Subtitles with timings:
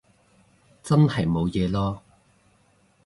[0.81, 1.99] 真係冇嘢囉